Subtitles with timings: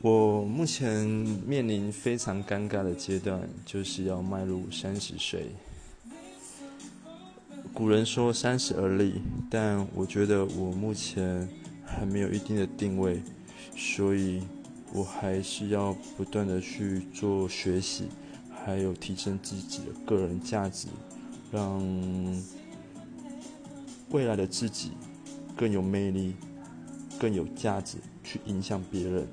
[0.00, 1.04] 我目前
[1.44, 5.46] 面临非常尴尬的阶段就是要迈入三十岁。
[7.74, 11.48] 古人说三十而立但我觉得我目前
[11.84, 13.20] 还没有一定的定位
[13.76, 14.42] 所以
[14.92, 18.06] 我还是要不断的去做学习
[18.50, 20.86] 还有提升自己的个人价值
[21.50, 21.82] 让
[24.10, 24.92] 未来的自己
[25.56, 26.36] 更有魅力
[27.18, 29.26] 更有价值去影响别人。